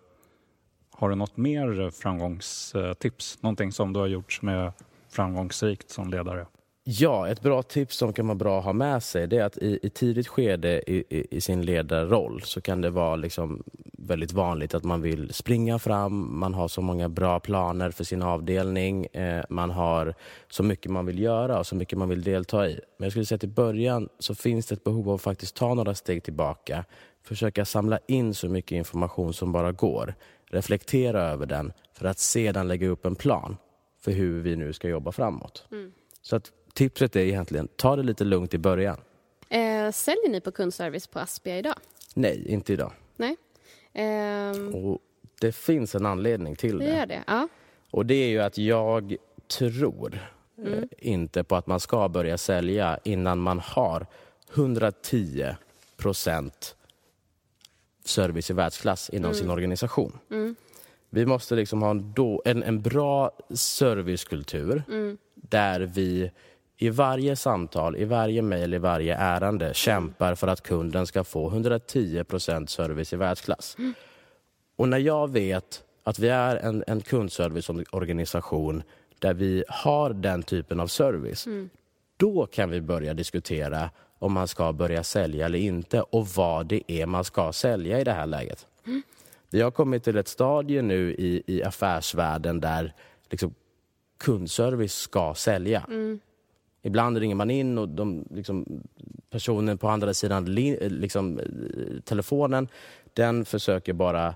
har 0.99 1.09
du 1.09 1.15
något 1.15 1.37
mer 1.37 1.89
framgångstips? 1.89 3.37
Någonting 3.41 3.71
som 3.71 3.93
du 3.93 3.99
har 3.99 4.07
gjort 4.07 4.33
som 4.33 4.47
är 4.49 4.71
framgångsrikt 5.09 5.89
som 5.89 6.09
ledare? 6.09 6.45
Ja, 6.83 7.27
ett 7.27 7.41
bra 7.41 7.63
tips 7.63 7.97
som 7.97 8.13
kan 8.13 8.27
vara 8.27 8.35
bra 8.35 8.59
att 8.59 8.65
ha 8.65 8.73
med 8.73 9.03
sig 9.03 9.27
det 9.27 9.37
är 9.37 9.43
att 9.43 9.57
i, 9.57 9.79
i 9.83 9.89
tidigt 9.89 10.27
skede 10.27 10.91
i, 10.91 11.03
i, 11.09 11.27
i, 11.31 11.41
sin 11.41 11.61
ledarroll 11.61 12.41
så 12.41 12.61
kan 12.61 12.81
det 12.81 12.89
vara 12.89 13.15
liksom 13.15 13.63
väldigt 13.97 14.31
vanligt 14.31 14.73
att 14.73 14.83
man 14.83 15.01
vill 15.01 15.33
springa 15.33 15.79
fram, 15.79 16.39
man 16.39 16.53
har 16.53 16.67
så 16.67 16.81
många 16.81 17.09
bra 17.09 17.39
planer 17.39 17.91
för 17.91 18.03
sin 18.03 18.21
avdelning, 18.21 19.05
eh, 19.05 19.43
man 19.49 19.69
har 19.69 20.13
så 20.49 20.63
mycket 20.63 20.91
man 20.91 21.05
vill 21.05 21.19
göra 21.19 21.59
och 21.59 21.67
så 21.67 21.75
mycket 21.75 21.97
man 21.97 22.09
vill 22.09 22.23
delta 22.23 22.69
i. 22.69 22.79
Men 22.97 23.05
jag 23.05 23.11
skulle 23.11 23.25
säga 23.25 23.35
att 23.35 23.43
i 23.43 23.47
början 23.47 24.09
så 24.19 24.35
finns 24.35 24.65
det 24.65 24.75
ett 24.75 24.83
behov 24.83 25.09
av 25.09 25.15
att 25.15 25.21
faktiskt 25.21 25.55
ta 25.55 25.73
några 25.73 25.95
steg 25.95 26.23
tillbaka, 26.23 26.85
försöka 27.23 27.65
samla 27.65 27.99
in 28.07 28.33
så 28.33 28.49
mycket 28.49 28.71
information 28.71 29.33
som 29.33 29.51
bara 29.51 29.71
går, 29.71 30.15
reflektera 30.49 31.21
över 31.21 31.45
den 31.45 31.73
för 31.93 32.05
att 32.05 32.19
sedan 32.19 32.67
lägga 32.67 32.87
upp 32.87 33.05
en 33.05 33.15
plan 33.15 33.57
för 34.01 34.11
hur 34.11 34.41
vi 34.41 34.55
nu 34.55 34.73
ska 34.73 34.87
jobba 34.87 35.11
framåt. 35.11 35.67
Mm. 35.71 35.91
Så 36.21 36.35
att 36.35 36.51
tipset 36.73 37.15
är 37.15 37.19
egentligen, 37.19 37.67
ta 37.75 37.95
det 37.95 38.03
lite 38.03 38.23
lugnt 38.23 38.53
i 38.53 38.57
början. 38.57 38.97
Eh, 39.49 39.91
säljer 39.91 40.29
ni 40.29 40.41
på 40.41 40.51
kundservice 40.51 41.07
på 41.07 41.19
Aspia 41.19 41.57
idag? 41.57 41.75
Nej, 42.13 42.45
inte 42.47 42.73
idag. 42.73 42.91
Nej. 43.15 43.35
Eh, 43.93 44.75
och 44.75 44.99
det 45.41 45.51
finns 45.51 45.95
en 45.95 46.05
anledning 46.05 46.55
till 46.55 46.77
det. 46.77 46.85
Det 46.85 46.97
gör 46.97 47.05
det, 47.05 47.23
ja. 47.27 47.47
Och 47.91 48.05
det 48.05 48.13
är 48.13 48.29
ju 48.29 48.39
att 48.39 48.57
jag 48.57 49.15
tror 49.57 50.19
eh, 50.65 50.83
inte 50.97 51.43
på 51.43 51.55
att 51.55 51.67
man 51.67 51.79
ska 51.79 52.09
börja 52.09 52.37
sälja 52.37 52.99
innan 53.03 53.39
man 53.39 53.59
har 53.59 54.07
110 54.53 55.55
procent 55.97 56.75
service 58.09 58.49
i 58.49 58.53
världsklass 58.53 59.09
inom 59.09 59.33
sin 59.33 59.49
organisation. 59.49 60.19
Vi 61.09 61.25
måste 61.25 61.55
liksom 61.55 61.81
ha 61.81 61.89
en, 61.89 62.13
då, 62.13 62.41
en, 62.45 62.63
en 62.63 62.81
bra 62.81 63.31
servicekultur 63.49 64.83
där 65.35 65.79
vi 65.79 66.31
i 66.77 66.89
varje 66.89 67.35
samtal, 67.35 67.95
i 67.95 68.05
varje 68.05 68.41
mejl, 68.41 68.73
i 68.73 68.77
varje 68.77 69.15
ärende 69.15 69.73
kämpar 69.73 70.35
för 70.35 70.47
att 70.47 70.61
kunden 70.61 71.07
ska 71.07 71.23
få 71.23 71.47
110 71.47 72.23
procent 72.23 72.69
service 72.69 73.13
i 73.13 73.15
världsklass. 73.15 73.77
Och 74.75 74.89
när 74.89 74.97
jag 74.97 75.31
vet 75.31 75.83
att 76.03 76.19
vi 76.19 76.29
är 76.29 76.55
en, 76.55 76.83
en 76.87 77.01
kundserviceorganisation 77.01 78.83
där 79.19 79.33
vi 79.33 79.63
har 79.67 80.09
den 80.09 80.43
typen 80.43 80.79
av 80.79 80.87
service, 80.87 81.47
då 82.17 82.45
kan 82.45 82.69
vi 82.69 82.81
börja 82.81 83.13
diskutera 83.13 83.89
om 84.19 84.33
man 84.33 84.47
ska 84.47 84.73
börja 84.73 85.03
sälja 85.03 85.45
eller 85.45 85.59
inte 85.59 86.01
och 86.01 86.27
vad 86.27 86.65
det 86.65 86.91
är 86.91 87.05
man 87.05 87.23
ska 87.23 87.53
sälja 87.53 87.99
i 87.99 88.03
det 88.03 88.11
här 88.11 88.25
läget. 88.25 88.67
Vi 89.49 89.61
har 89.61 89.71
kommit 89.71 90.03
till 90.03 90.17
ett 90.17 90.27
stadie 90.27 90.81
nu 90.81 91.13
i, 91.13 91.43
i 91.47 91.63
affärsvärlden 91.63 92.59
där 92.59 92.93
liksom, 93.29 93.53
kundservice 94.17 94.93
ska 94.93 95.33
sälja. 95.33 95.87
Ibland 96.81 97.17
ringer 97.17 97.35
man 97.35 97.49
in 97.49 97.77
och 97.77 97.89
de, 97.89 98.27
liksom, 98.31 98.83
personen 99.29 99.77
på 99.77 99.87
andra 99.87 100.13
sidan 100.13 100.45
li, 100.45 100.89
liksom, 100.89 101.39
telefonen 102.03 102.67
den 103.13 103.45
försöker 103.45 103.93
bara 103.93 104.35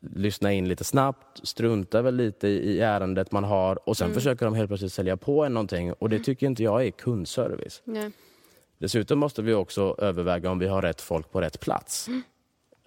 lyssna 0.00 0.52
in 0.52 0.68
lite 0.68 0.84
snabbt, 0.84 1.48
struntar 1.48 2.02
väl 2.02 2.14
lite 2.16 2.48
i, 2.48 2.80
ärendet 2.80 3.32
man 3.32 3.44
har 3.44 3.88
och 3.88 3.96
sen 3.96 4.14
försöker 4.14 4.46
de 4.46 4.54
helt 4.54 4.68
plötsligt 4.68 4.92
sälja 4.92 5.16
på 5.16 5.44
en 5.44 5.54
någonting 5.54 5.92
och 5.92 6.08
det 6.08 6.18
tycker 6.18 6.46
inte 6.46 6.62
jag 6.62 6.86
är 6.86 6.90
kundservice. 6.90 7.82
Nej. 7.84 8.10
Dessutom 8.78 9.18
måste 9.18 9.42
vi 9.42 9.54
också 9.54 9.94
överväga 9.98 10.50
om 10.50 10.58
vi 10.58 10.66
har 10.66 10.82
rätt 10.82 11.00
folk 11.00 11.30
på 11.30 11.40
rätt 11.40 11.60
plats. 11.60 12.08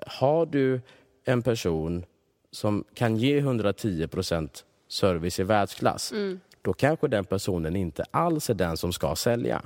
Har 0.08 0.46
du 0.46 0.82
en 1.26 1.42
person 1.42 2.06
som 2.52 2.84
kan 2.94 3.18
ge 3.18 3.38
110 3.38 4.08
procent 4.08 4.66
service 4.88 5.40
i 5.40 5.44
världsklass, 5.44 6.14
då 6.62 6.74
kanske 6.74 7.08
den 7.08 7.26
personen 7.26 7.76
inte 7.76 8.04
alls 8.12 8.50
är 8.50 8.54
den 8.54 8.78
som 8.78 8.94
ska 8.94 9.16
sälja. 9.16 9.62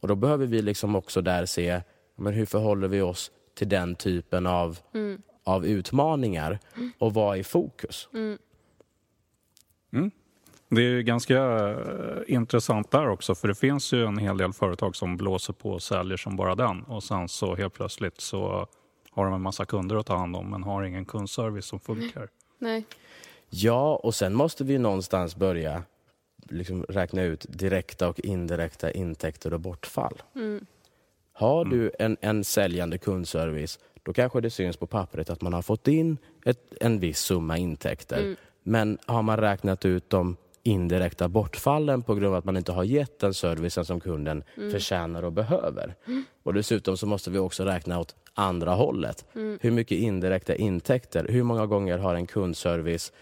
Och 0.00 0.08
då 0.08 0.14
behöver 0.14 0.46
vi 0.46 0.62
liksom 0.62 0.96
också 0.96 1.20
där 1.20 1.46
se 1.46 1.80
men 2.16 2.32
hur 2.32 2.46
förhåller 2.46 2.88
vi 2.88 3.00
oss 3.00 3.30
till 3.54 3.68
den 3.68 3.94
typen 3.94 4.46
av, 4.46 4.78
av 5.44 5.66
utmaningar 5.66 6.58
och 6.98 7.14
vad 7.14 7.38
är 7.38 7.42
fokus? 7.42 8.08
Det 10.68 10.80
är 10.80 10.90
ju 10.90 11.02
ganska 11.02 11.68
eh, 11.70 12.34
intressant 12.34 12.90
där 12.90 13.08
också 13.08 13.34
för 13.34 13.48
det 13.48 13.54
finns 13.54 13.92
ju 13.92 14.06
en 14.06 14.18
hel 14.18 14.36
del 14.36 14.52
företag 14.52 14.96
som 14.96 15.16
blåser 15.16 15.52
på 15.52 15.70
och 15.70 15.82
säljer 15.82 16.16
som 16.16 16.36
bara 16.36 16.54
den 16.54 16.82
och 16.82 17.02
sen 17.02 17.28
så 17.28 17.54
helt 17.54 17.74
plötsligt 17.74 18.20
så 18.20 18.66
har 19.10 19.24
de 19.24 19.34
en 19.34 19.42
massa 19.42 19.64
kunder 19.64 19.96
att 19.96 20.06
ta 20.06 20.16
hand 20.16 20.36
om 20.36 20.50
men 20.50 20.62
har 20.62 20.82
ingen 20.82 21.04
kundservice 21.04 21.66
som 21.66 21.80
funkar. 21.80 22.28
Nej. 22.58 22.84
Ja, 23.50 23.96
och 23.96 24.14
sen 24.14 24.34
måste 24.34 24.64
vi 24.64 24.78
någonstans 24.78 25.36
börja 25.36 25.82
liksom 26.50 26.82
räkna 26.82 27.22
ut 27.22 27.46
direkta 27.48 28.08
och 28.08 28.20
indirekta 28.20 28.90
intäkter 28.90 29.54
och 29.54 29.60
bortfall. 29.60 30.22
Har 31.32 31.64
du 31.64 31.90
en, 31.98 32.16
en 32.20 32.44
säljande 32.44 32.98
kundservice, 32.98 33.78
då 34.02 34.12
kanske 34.12 34.40
det 34.40 34.50
syns 34.50 34.76
på 34.76 34.86
pappret 34.86 35.30
att 35.30 35.42
man 35.42 35.52
har 35.52 35.62
fått 35.62 35.88
in 35.88 36.18
ett, 36.44 36.74
en 36.80 37.00
viss 37.00 37.18
summa 37.18 37.58
intäkter. 37.58 38.36
Men 38.62 38.98
har 39.06 39.22
man 39.22 39.36
räknat 39.36 39.84
ut 39.84 40.10
de 40.10 40.36
indirekta 40.64 41.28
bortfallen 41.28 42.02
på 42.02 42.14
grund 42.14 42.26
av 42.26 42.34
att 42.34 42.44
man 42.44 42.56
inte 42.56 42.72
har 42.72 42.84
gett 42.84 43.18
den 43.18 43.34
servicen 43.34 43.84
som 43.84 44.00
kunden 44.00 44.44
förtjänar 44.54 45.22
och 45.22 45.32
behöver. 45.32 45.94
Och 46.42 46.54
dessutom 46.54 46.96
så 46.96 47.06
måste 47.06 47.30
vi 47.30 47.38
också 47.38 47.64
räkna 47.64 48.00
åt 48.00 48.14
andra 48.34 48.74
hållet. 48.74 49.24
Hur 49.60 49.70
mycket 49.70 49.98
indirekta 49.98 50.54
intäkter, 50.54 51.26
hur 51.28 51.42
många 51.42 51.66
gånger 51.66 51.98
har 51.98 52.14
en 52.14 52.26
kundservice 52.26 53.12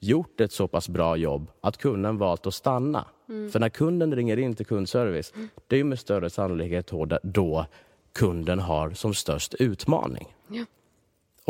gjort 0.00 0.40
ett 0.40 0.52
så 0.52 0.68
pass 0.68 0.88
bra 0.88 1.16
jobb 1.16 1.50
att 1.60 1.76
kunden 1.76 2.18
valt 2.18 2.46
att 2.46 2.54
stanna? 2.54 3.04
För 3.52 3.58
när 3.58 3.68
kunden 3.68 4.14
ringer 4.14 4.36
in 4.36 4.54
till 4.54 4.66
kundservice, 4.66 5.32
det 5.66 5.80
är 5.80 5.84
med 5.84 5.98
större 5.98 6.30
sannolikhet 6.30 6.90
då 7.22 7.66
kunden 8.12 8.58
har 8.58 8.90
som 8.90 9.14
störst 9.14 9.54
utmaning. 9.54 10.34
Ja. 10.48 10.64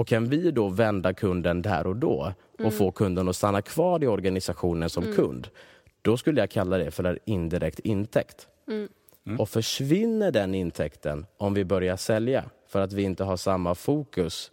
Och 0.00 0.07
kan 0.07 0.25
vi 0.25 0.50
då 0.50 0.69
vända 0.69 1.14
kunden 1.14 1.62
där 1.62 1.87
och 1.87 1.97
då 1.97 2.33
och 2.59 2.75
få 2.75 2.90
kunden 2.90 3.28
att 3.28 3.37
stanna 3.37 3.62
kvar 3.62 4.04
i 4.04 4.07
organisationen 4.07 4.90
som 4.90 5.12
kund, 5.12 5.49
då 6.02 6.16
skulle 6.16 6.40
jag 6.40 6.50
kalla 6.50 6.78
det 6.78 6.90
för 6.90 7.04
en 7.04 7.19
indirekt 7.25 7.78
intäkt. 7.78 8.49
Och 9.38 9.49
försvinner 9.49 10.30
den 10.33 10.54
intäkten 10.54 11.26
om 11.37 11.54
vi 11.54 11.64
börjar 11.64 11.97
sälja 11.97 12.45
för 12.66 12.80
att 12.80 12.92
vi 12.92 13.02
inte 13.02 13.25
har 13.25 13.37
samma 13.37 13.75
fokus 13.75 14.52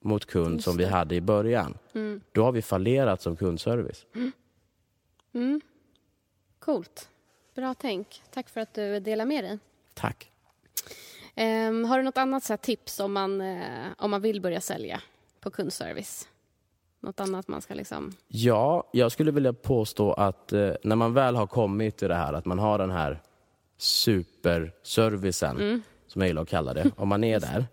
mot 0.00 0.26
kund 0.26 0.62
som 0.62 0.76
vi 0.76 0.84
hade 0.84 1.14
i 1.14 1.20
början, 1.20 1.78
då 2.32 2.44
har 2.44 2.52
vi 2.52 2.62
fallerat 2.62 3.22
som 3.22 3.36
kundservice. 3.36 4.06
Coolt. 6.58 7.08
Bra 7.54 7.74
tänk. 7.74 8.22
Tack 8.30 8.48
för 8.48 8.60
att 8.60 8.74
du 8.74 9.00
delar 9.00 9.24
med 9.24 9.44
dig. 9.44 9.58
Tack. 9.94 10.30
Ehm, 11.36 11.84
har 11.84 11.98
du 11.98 12.04
något 12.04 12.18
annat 12.18 12.48
här, 12.48 12.56
tips 12.56 13.00
om 13.00 13.12
man, 13.12 13.40
eh, 13.40 13.86
om 13.98 14.10
man 14.10 14.22
vill 14.22 14.40
börja 14.40 14.60
sälja 14.60 15.00
på 15.40 15.50
kundservice? 15.50 16.28
Något 17.00 17.20
annat 17.20 17.48
man 17.48 17.62
ska 17.62 17.74
liksom... 17.74 18.12
Ja, 18.28 18.88
jag 18.92 19.12
skulle 19.12 19.30
vilja 19.30 19.52
påstå 19.52 20.12
att 20.12 20.52
eh, 20.52 20.70
när 20.82 20.96
man 20.96 21.14
väl 21.14 21.36
har 21.36 21.46
kommit 21.46 21.96
till 21.96 22.08
det 22.08 22.14
här, 22.14 22.32
att 22.32 22.44
man 22.44 22.58
har 22.58 22.78
den 22.78 22.90
här 22.90 23.22
superservicen, 23.78 25.82
som 26.06 26.20
jag 26.20 26.28
gillar 26.28 26.42
att 26.42 26.48
kalla 26.48 26.74
det, 26.74 26.90
om 26.96 27.08
man 27.08 27.24
är 27.24 27.40
där, 27.40 27.66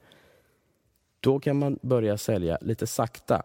då 1.20 1.40
kan 1.40 1.60
man 1.60 1.80
börja 1.82 2.18
sälja 2.18 2.58
lite 2.62 2.88
sakta. 2.88 3.44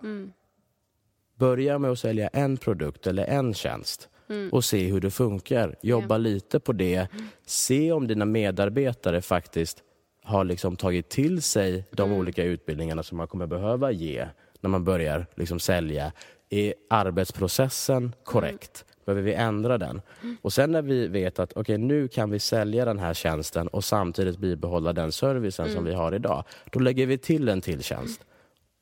Börja 1.35 1.79
med 1.79 1.91
att 1.91 1.99
sälja 1.99 2.29
en 2.29 2.57
produkt 2.57 3.07
eller 3.07 3.25
en 3.25 3.55
tjänst 3.55 4.09
och 4.53 4.65
se 4.65 4.87
hur 4.87 5.01
det 5.01 5.11
funkar. 5.11 5.77
Jobba 5.83 6.19
lite 6.19 6.61
på 6.61 6.73
det. 6.73 7.09
Se 7.47 7.93
om 7.93 8.07
dina 8.07 8.25
medarbetare 8.25 9.23
faktiskt 9.23 9.83
har 10.27 10.45
liksom 10.45 10.77
tagit 10.77 11.09
till 11.09 11.43
sig 11.43 11.85
de 11.91 12.13
olika 12.13 12.45
utbildningarna 12.45 13.03
som 13.03 13.19
man 13.19 13.29
kommer 13.29 13.47
behöva 13.47 13.91
ge 13.91 14.27
när 14.61 14.71
man 14.71 14.85
börjar 14.85 15.27
liksom 15.35 15.59
sälja. 15.59 16.13
Är 16.51 16.75
arbetsprocessen 16.91 18.15
korrekt? 18.25 18.85
Behöver 19.05 19.23
vi 19.23 19.35
ändra 19.35 19.79
den? 19.79 20.01
Och 20.43 20.53
sen 20.53 20.73
när 20.73 20.83
vi 20.83 21.09
vet 21.09 21.39
att 21.39 21.57
okay, 21.57 21.79
nu 21.79 22.09
kan 22.09 22.31
vi 22.31 22.39
sälja 22.39 22.85
den 22.85 22.99
här 22.99 23.15
tjänsten 23.15 23.69
och 23.69 23.85
samtidigt 23.85 24.39
bibehålla 24.39 24.93
den 24.93 25.13
servicen 25.13 25.73
som 25.73 25.85
vi 25.85 25.95
har 25.95 26.15
idag, 26.15 26.45
då 26.71 26.81
lägger 26.81 27.07
vi 27.07 27.19
till 27.19 27.49
en 27.49 27.61
till 27.61 27.83
tjänst. 27.83 28.21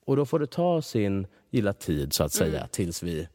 Och 0.06 0.16
då 0.16 0.26
får 0.26 0.38
det 0.38 0.46
ta 0.46 0.82
sin 0.82 1.26
gilla 1.50 1.72
tid 1.72 2.12
så 2.12 2.24
att 2.24 2.32
säga 2.32 2.66
tills 2.66 3.02
vi 3.02 3.28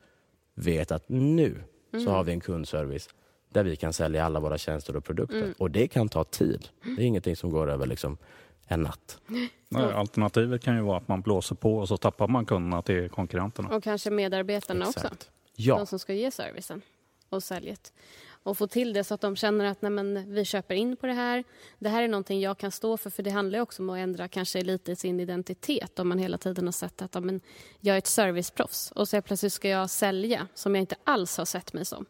vet 0.56 0.92
att 0.92 1.10
nu 1.10 1.56
så 1.92 2.12
har 2.12 2.24
vi 2.24 2.32
en 2.32 2.40
kundservice 2.40 3.10
där 3.50 3.64
vi 3.64 3.76
kan 3.76 3.94
sälja 3.94 4.26
alla 4.26 4.40
våra 4.40 4.58
tjänster 4.58 4.96
och 4.96 5.04
produkter. 5.04 5.54
Och 5.58 5.72
det 5.72 5.88
kan 5.88 6.10
ta 6.10 6.24
tid. 6.24 6.70
Det 6.84 7.04
är 7.04 7.06
ingenting 7.06 7.36
som 7.36 7.50
går 7.50 7.70
över 7.70 7.86
liksom 7.86 8.18
en 8.68 8.82
natt. 8.82 9.20
Nej, 9.70 9.94
alternativet 9.94 10.64
kan 10.64 10.76
ju 10.76 10.82
vara 10.82 10.98
att 10.98 11.08
man 11.08 11.22
blåser 11.22 11.56
på 11.56 11.78
och 11.78 11.88
så 11.88 11.98
tappar 11.98 12.28
man 12.28 12.46
kunderna 12.46 12.82
till 12.82 13.10
konkurrenterna. 13.10 13.70
Och 13.70 13.84
kanske 13.84 14.10
medarbetarna 14.10 14.88
också. 14.88 15.00
Exakt. 15.00 15.30
Ja, 15.56 15.78
De 15.78 15.86
som 15.86 16.00
ska 16.00 16.14
ge 16.14 16.32
servicen 16.32 16.82
och 17.30 17.44
säljet. 17.44 17.94
Och 18.44 18.58
få 18.58 18.68
till 18.68 18.94
det 18.94 19.04
så 19.04 19.14
att 19.14 19.22
de 19.22 19.36
känner 19.36 19.66
att 19.66 19.82
nej, 19.82 19.92
men, 19.92 20.34
vi 20.34 20.46
köper 20.46 20.76
in 20.76 20.96
på 20.96 21.08
det 21.08 21.14
här. 21.14 21.44
Det 21.80 21.90
här 21.90 22.04
är 22.04 22.08
någonting 22.08 22.40
jag 22.40 22.58
kan 22.58 22.72
stå 22.72 22.98
för. 22.98 23.10
För 23.10 23.24
det 23.24 23.30
handlar 23.30 23.58
ju 23.58 23.64
också 23.64 23.84
om 23.84 23.90
att 23.90 23.98
ändra 23.98 24.28
kanske 24.28 24.62
lite 24.62 24.96
sin 24.96 25.20
identitet. 25.20 26.00
Om 26.00 26.08
man 26.10 26.20
hela 26.20 26.38
tiden 26.38 26.66
har 26.66 26.72
sett 26.72 27.02
att 27.02 27.16
ja, 27.16 27.22
men, 27.22 27.42
jag 27.80 27.94
är 27.94 27.98
ett 27.98 28.08
serviceproffs 28.08 28.92
och 28.92 29.08
så 29.08 29.22
plötsligt 29.22 29.54
ska 29.54 29.70
jag 29.70 29.90
sälja 29.90 30.48
som 30.54 30.76
jag 30.76 30.82
inte 30.82 30.96
alls 31.04 31.38
har 31.38 31.46
sett 31.46 31.74
mig 31.74 31.86
som. 31.86 32.06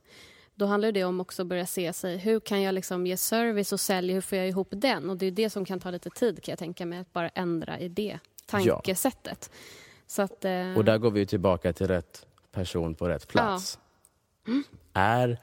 Då 0.60 0.66
handlar 0.66 0.92
det 0.92 1.04
om 1.04 1.20
också 1.20 1.42
att 1.42 1.48
börja 1.48 1.66
se 1.66 1.94
sig, 1.94 2.18
hur 2.18 2.40
kan 2.40 2.62
jag 2.62 2.76
liksom 2.76 3.08
ge 3.08 3.18
service 3.18 3.74
och 3.74 3.80
sälja, 3.80 4.14
hur 4.14 4.22
får 4.22 4.38
jag 4.38 4.48
ihop 4.48 4.68
den? 4.72 5.10
Och 5.10 5.18
det 5.18 5.26
är 5.26 5.32
det 5.32 5.50
som 5.50 5.66
kan 5.66 5.80
ta 5.80 5.92
lite 5.92 6.10
tid 6.10 6.44
kan 6.44 6.52
jag 6.52 6.60
tänka 6.60 6.86
mig, 6.86 7.00
att 7.00 7.14
bara 7.14 7.30
ändra 7.30 7.80
i 7.80 7.88
det 7.88 8.20
tankesättet. 8.46 9.52
Så 10.08 10.22
att, 10.22 10.46
eh, 10.46 10.78
och 10.78 10.86
där 10.86 10.98
går 10.98 11.12
vi 11.12 11.26
tillbaka 11.26 11.74
till 11.74 11.88
rätt 11.88 12.28
person 12.52 12.96
på 12.96 13.10
rätt 13.10 13.28
plats. 13.28 13.80
Är 14.94 15.38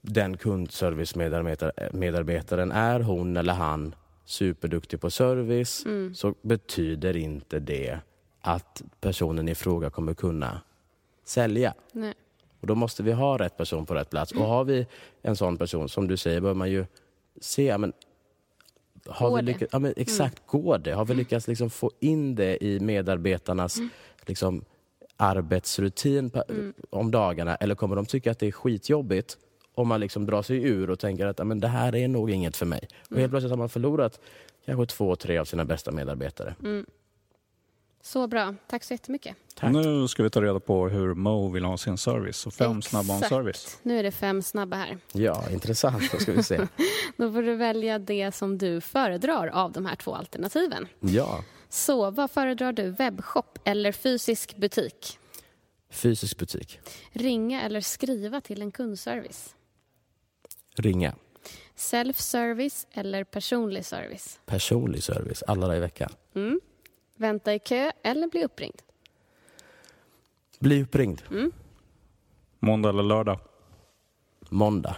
den 0.00 0.36
kundservice-medarbetaren, 0.36 2.72
är 2.72 3.00
hon 3.00 3.36
eller 3.36 3.52
han 3.52 3.94
superduktig 4.24 5.00
på 5.00 5.10
service 5.10 5.84
så 6.14 6.34
betyder 6.42 7.16
inte 7.16 7.58
det 7.58 7.98
att 8.40 8.82
personen 9.00 9.48
i 9.48 9.54
fråga 9.54 9.90
kommer 9.90 10.14
kunna 10.14 10.60
sälja. 11.24 11.74
nej. 11.92 12.14
Och 12.60 12.66
då 12.66 12.74
måste 12.74 13.02
vi 13.02 13.12
ha 13.12 13.38
rätt 13.38 13.56
person 13.56 13.86
på 13.86 13.94
rätt 13.94 14.10
plats. 14.10 14.32
Och 14.32 14.44
har 14.44 14.64
vi 14.64 14.86
en 15.22 15.36
sån 15.36 15.56
person, 15.58 15.88
som 15.88 16.08
du 16.08 16.16
säger, 16.16 16.40
bör 16.40 16.54
man 16.54 16.70
ju 16.70 16.86
se, 17.40 17.78
men, 17.78 17.92
har 19.06 19.30
Går 19.30 19.36
vi 19.36 19.42
lyckats, 19.42 19.72
ja, 19.72 19.78
men 19.78 19.94
exakt, 19.96 20.46
går 20.46 20.78
det? 20.78 20.92
Har 20.92 21.04
vi 21.04 21.14
lyckats 21.14 21.48
liksom 21.48 21.70
få 21.70 21.90
in 22.00 22.34
det 22.34 22.64
i 22.64 22.80
medarbetarnas 22.80 23.78
liksom, 24.26 24.64
arbetsrutin 25.16 26.30
Mm. 26.48 26.72
om 26.90 27.10
dagarna 27.10 27.56
eller 27.56 27.74
kommer 27.74 27.96
de 27.96 28.06
tycka 28.06 28.30
att 28.30 28.38
det 28.38 28.46
är 28.46 28.52
skitjobbigt 28.52 29.38
om 29.74 29.88
man 29.88 30.00
liksom 30.00 30.26
drar 30.26 30.42
sig 30.42 30.62
ur 30.62 30.90
och 30.90 30.98
tänker 30.98 31.26
att 31.26 31.38
"Ja, 31.38 31.44
men 31.44 31.60
det 31.60 31.68
här 31.68 31.94
är 31.96 32.08
nog 32.08 32.30
inget 32.30 32.56
för 32.56 32.66
mig. 32.66 32.88
Och 33.04 33.10
Mm. 33.12 33.20
helt 33.20 33.32
plötsligt 33.32 33.50
har 33.50 33.56
man 33.56 33.68
förlorat 33.68 34.20
kanske 34.66 34.86
två, 34.96 35.16
tre 35.16 35.38
av 35.38 35.44
sina 35.44 35.64
bästa 35.64 35.90
medarbetare. 35.92 36.54
Så 38.02 38.26
bra. 38.26 38.54
Tack 38.66 38.84
så 38.84 38.94
jättemycket. 38.94 39.36
Tack. 39.54 39.72
Nu 39.72 40.08
ska 40.08 40.22
vi 40.22 40.30
ta 40.30 40.42
reda 40.42 40.60
på 40.60 40.88
hur 40.88 41.14
Mo 41.14 41.48
vill 41.48 41.64
ha 41.64 41.78
sin 41.78 41.98
service. 41.98 42.36
Så 42.36 42.50
fem 42.50 42.82
snabba 42.82 43.12
om 43.14 43.18
Exakt. 43.18 43.28
service. 43.34 43.78
Nu 43.82 43.98
är 43.98 44.02
det 44.02 44.10
fem 44.12 44.42
snabba 44.42 44.76
här. 44.76 44.98
Ja, 45.12 45.50
intressant. 45.50 46.12
Då 46.12 46.18
ska 46.18 46.32
vi 46.32 46.42
se. 46.42 46.56
Då 47.16 47.32
får 47.32 47.42
du 47.42 47.54
välja 47.56 47.98
det 47.98 48.32
som 48.34 48.58
du 48.58 48.80
föredrar 48.80 49.46
av 49.46 49.72
de 49.72 49.86
här 49.86 49.96
två 49.96 50.14
alternativen. 50.14 50.86
Ja, 51.00 51.44
Så 51.68 52.10
vad 52.10 52.30
föredrar 52.30 52.72
du, 52.72 52.90
webbshop 52.90 53.58
eller 53.64 53.92
fysisk 53.92 54.56
butik? 54.56 55.16
fysisk 55.92 56.38
butik. 56.38 56.80
Ringa 57.12 57.62
eller 57.62 57.80
skriva 57.80 58.40
till 58.40 58.62
en 58.62 58.70
kundservice? 58.72 59.54
Ringa. 60.76 61.14
Self-service 61.76 62.86
eller 62.92 63.24
personlig 63.24 63.84
service? 63.84 64.40
Personlig 64.46 65.02
service 65.02 65.42
alla 65.42 65.66
dagar 65.66 65.76
i 65.76 65.80
veckan. 65.80 66.12
Mm. 66.34 66.60
Vänta 67.20 67.54
i 67.54 67.58
kö 67.58 67.90
eller 68.02 68.28
bli 68.28 68.44
uppringd? 68.44 68.82
Bli 70.58 70.82
uppringd. 70.82 71.22
Måndag 72.58 72.88
eller 72.88 73.02
lördag. 73.02 73.38
Måndag. 74.48 74.96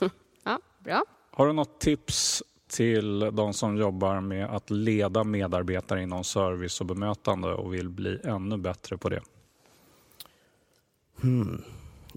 Ja, 0.44 0.58
bra. 0.78 1.04
Har 1.30 1.46
du 1.46 1.52
något 1.52 1.80
tips 1.80 2.42
till 2.66 3.18
de 3.18 3.54
som 3.54 3.76
jobbar 3.76 4.20
med 4.20 4.50
att 4.50 4.70
leda 4.70 5.24
medarbetare 5.24 6.02
inom 6.02 6.24
service 6.24 6.80
och 6.80 6.86
bemötande 6.86 7.48
och 7.48 7.74
vill 7.74 7.88
bli 7.88 8.20
ännu 8.24 8.56
bättre 8.56 8.96
på 8.96 9.08
det? 9.08 9.20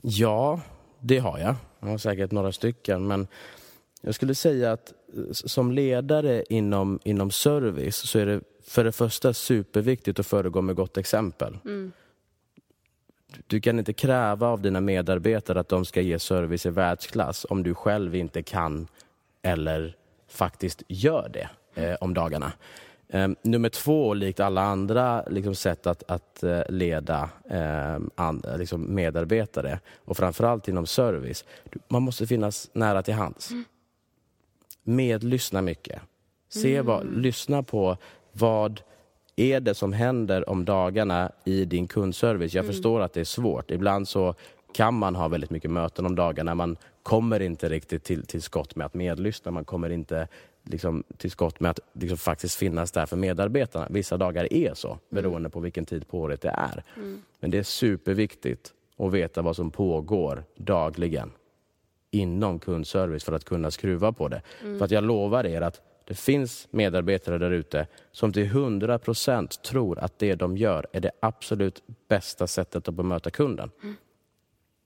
Ja, 0.01 0.61
det 0.99 1.17
har 1.17 1.39
jag. 1.39 1.55
Jag 1.79 1.87
har 1.87 1.97
säkert 1.97 2.31
några 2.31 2.51
stycken. 2.51 3.07
Men 3.07 3.27
jag 4.01 4.15
skulle 4.15 4.35
säga 4.35 4.71
att 4.71 4.93
som 5.31 5.71
ledare 5.71 6.43
inom, 6.49 6.99
inom 7.03 7.31
service 7.31 7.95
så 7.95 8.19
är 8.19 8.25
det 8.25 8.41
för 8.63 8.83
det 8.83 8.91
första 8.91 9.33
superviktigt 9.33 10.19
att 10.19 10.27
föregå 10.27 10.61
med 10.61 10.75
gott 10.75 10.97
exempel. 10.97 11.57
Du 13.47 13.61
kan 13.61 13.79
inte 13.79 13.93
kräva 13.93 14.47
av 14.47 14.61
dina 14.61 14.81
medarbetare 14.81 15.59
att 15.59 15.69
de 15.69 15.85
ska 15.85 16.01
ge 16.01 16.19
service 16.19 16.65
i 16.65 16.69
världsklass 16.69 17.45
om 17.49 17.63
du 17.63 17.73
själv 17.73 18.15
inte 18.15 18.43
kan 18.43 18.87
eller 19.41 19.95
faktiskt 20.27 20.83
gör 20.87 21.29
det 21.33 21.49
eh, 21.81 21.95
om 22.01 22.13
dagarna. 22.13 22.51
Eh, 23.07 23.27
nummer 23.41 23.69
två, 23.69 24.13
likt 24.13 24.39
alla 24.39 24.61
andra 24.61 25.23
liksom, 25.29 25.55
sätt 25.55 25.87
att, 25.87 26.03
att 26.07 26.43
eh, 26.43 26.61
leda 26.69 27.29
eh, 27.49 27.99
and, 28.15 28.45
liksom 28.57 28.95
medarbetare 28.95 29.79
och 30.05 30.17
framförallt 30.17 30.67
inom 30.67 30.85
service, 30.85 31.45
man 31.87 32.03
måste 32.03 32.27
finnas 32.27 32.69
nära 32.73 33.03
till 33.03 33.13
hands. 33.13 33.51
Medlyssna 34.83 35.61
mycket. 35.61 36.01
Se 36.49 36.81
vad, 36.81 37.17
lyssna 37.17 37.63
på 37.63 37.97
vad 38.31 38.81
är 39.35 39.59
det 39.59 39.73
som 39.73 39.93
händer 39.93 40.49
om 40.49 40.65
dagarna 40.65 41.31
i 41.43 41.65
din 41.65 41.87
kundservice. 41.87 42.53
Jag 42.53 42.65
förstår 42.65 43.01
att 43.01 43.13
det 43.13 43.19
är 43.19 43.25
svårt. 43.25 43.71
Ibland 43.71 44.07
så 44.07 44.35
kan 44.73 44.93
man 44.93 45.15
ha 45.15 45.27
väldigt 45.27 45.49
mycket 45.49 45.71
möten 45.71 46.05
om 46.05 46.15
dagarna. 46.15 46.55
Man 46.55 46.77
kommer 47.03 47.39
inte 47.39 47.69
riktigt 47.69 48.03
till, 48.03 48.25
till 48.25 48.41
skott 48.41 48.75
med 48.75 48.85
att 48.85 48.93
medlyssna. 48.93 49.51
Man 49.51 49.65
kommer 49.65 49.89
inte 49.89 50.27
liksom, 50.63 51.03
till 51.17 51.31
skott 51.31 51.59
med 51.59 51.71
att 51.71 51.79
liksom, 51.93 52.17
faktiskt 52.17 52.55
finnas 52.55 52.91
där 52.91 53.05
för 53.05 53.17
medarbetarna. 53.17 53.87
Vissa 53.89 54.17
dagar 54.17 54.53
är 54.53 54.73
så, 54.73 54.97
beroende 55.09 55.49
på 55.49 55.59
vilken 55.59 55.85
tid 55.85 56.07
på 56.07 56.19
året 56.19 56.41
det 56.41 56.49
är. 56.49 56.83
Men 57.39 57.51
det 57.51 57.57
är 57.57 57.63
superviktigt 57.63 58.73
att 58.97 59.11
veta 59.11 59.41
vad 59.41 59.55
som 59.55 59.71
pågår 59.71 60.43
dagligen 60.55 61.31
inom 62.13 62.59
kundservice 62.59 63.23
för 63.23 63.33
att 63.33 63.45
kunna 63.45 63.71
skruva 63.71 64.11
på 64.11 64.27
det. 64.27 64.41
För 64.59 64.85
att 64.85 64.91
jag 64.91 65.03
lovar 65.03 65.45
er 65.45 65.61
att 65.61 65.81
det 66.05 66.13
finns 66.13 66.67
medarbetare 66.71 67.37
där 67.37 67.51
ute 67.51 67.87
som 68.11 68.33
till 68.33 68.43
100 68.45 68.99
procent 68.99 69.63
tror 69.63 69.99
att 69.99 70.19
det 70.19 70.35
de 70.35 70.57
gör 70.57 70.87
är 70.91 71.01
det 71.01 71.11
absolut 71.19 71.83
bästa 72.07 72.47
sättet 72.47 72.87
att 72.87 72.93
bemöta 72.93 73.29
kunden. 73.29 73.71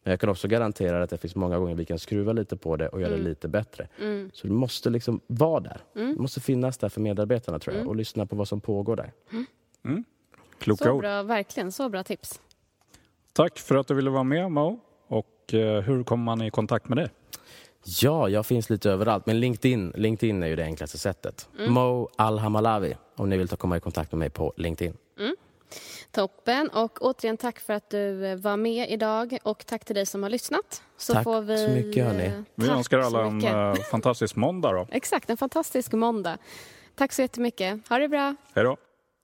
Men 0.04 0.12
jag 0.12 0.20
kan 0.20 0.30
också 0.30 0.48
garantera 0.48 1.04
att 1.04 1.10
det 1.10 1.18
finns 1.18 1.36
många 1.36 1.60
gånger 1.60 1.76
vi 1.76 1.86
kan 1.86 2.00
skruva 2.00 2.32
lite 2.34 2.58
på 2.58 2.76
det 2.76 2.88
och 2.90 3.02
göra 3.02 3.12
det 3.12 3.18
lite 3.18 3.48
bättre. 3.48 3.88
Så 4.34 4.48
du 4.48 4.54
måste 4.54 4.90
liksom 4.90 5.20
vara 5.28 5.60
där. 5.60 5.78
Du 5.94 6.16
måste 6.16 6.40
finnas 6.40 6.78
där 6.78 6.90
för 6.90 7.02
medarbetarna 7.02 7.60
tror 7.60 7.76
jag 7.76 7.88
och 7.88 7.96
lyssna 7.96 8.26
på 8.26 8.36
vad 8.36 8.48
som 8.48 8.62
pågår 8.62 8.96
där. 8.96 9.12
Kloka 10.60 10.84
Så 10.84 10.92
ord. 10.92 11.02
bra, 11.02 11.24
verkligen. 11.24 11.72
Så 11.72 11.90
bra 11.90 12.04
tips. 12.04 12.42
Tack 13.34 13.58
för 13.60 13.76
att 13.76 13.88
du 13.88 13.94
ville 13.94 14.10
vara 14.10 14.24
med 14.24 14.52
Mo. 14.52 14.80
Och 15.08 15.54
eh, 15.54 15.82
hur 15.82 16.04
kommer 16.04 16.24
man 16.24 16.42
i 16.42 16.52
kontakt 16.52 16.90
med 16.90 16.98
dig? 16.98 17.10
Ja, 18.02 18.30
jag 18.30 18.46
finns 18.46 18.70
lite 18.70 18.92
överallt. 18.92 19.26
Men 19.26 19.40
LinkedIn, 19.40 19.92
LinkedIn 19.96 20.44
är 20.44 20.48
ju 20.48 20.56
det 20.56 20.64
enklaste 20.64 20.98
sättet. 20.98 21.50
Mo 21.68 22.10
Al-Hamalawi 22.16 22.98
om 23.16 23.30
ni 23.30 23.38
vill 23.38 23.48
ta 23.48 23.56
komma 23.56 23.78
i 23.78 23.80
kontakt 23.80 24.12
med 24.12 24.20
mig 24.20 24.30
på 24.30 24.54
LinkedIn. 24.58 24.98
Toppen. 26.12 26.70
Och 26.70 26.98
återigen 27.02 27.38
tack 27.38 27.60
för 27.60 27.74
att 27.74 27.90
du 27.90 28.26
eh, 28.26 28.36
var 28.36 28.58
med 28.58 28.90
idag 28.92 29.38
och 29.44 29.66
tack 29.66 29.86
till 29.86 29.96
dig 29.96 30.06
som 30.06 30.24
har 30.24 30.30
lyssnat. 30.30 30.84
Så 30.98 31.14
Tack 31.14 31.24
får 31.24 31.42
vi, 31.42 31.58
så 31.58 31.72
mycket, 31.72 32.06
hörni. 32.06 32.24
eh, 32.26 32.42
Vi 32.56 32.70
önskar 32.70 33.00
alla 33.00 33.26
en 33.26 33.44
eh, 33.46 33.74
fantastisk 33.74 34.36
måndag 34.36 34.72
då. 34.72 34.88
Exakt, 34.92 35.30
en 35.30 35.38
fantastisk 35.38 35.92
måndag. 35.94 36.38
Tack 36.96 37.14
så 37.14 37.22
jättemycket. 37.22 37.88
Ha 37.90 37.98
det 37.98 38.08
bra. 38.10 38.36
Hej 38.54 38.64
då. 38.64 38.78